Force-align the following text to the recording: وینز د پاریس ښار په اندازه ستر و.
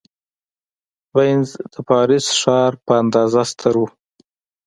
وینز 1.15 1.49
د 1.73 1.75
پاریس 1.89 2.25
ښار 2.39 2.71
په 2.85 2.91
اندازه 3.01 3.41
ستر 3.51 3.75
و. 3.79 3.83